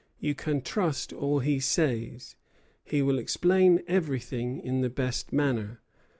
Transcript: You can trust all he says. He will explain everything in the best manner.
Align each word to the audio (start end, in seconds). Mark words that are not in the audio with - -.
You 0.19 0.33
can 0.33 0.61
trust 0.63 1.13
all 1.13 1.41
he 1.41 1.59
says. 1.59 2.35
He 2.83 3.03
will 3.03 3.19
explain 3.19 3.83
everything 3.87 4.59
in 4.59 4.81
the 4.81 4.89
best 4.89 5.31
manner. 5.31 5.79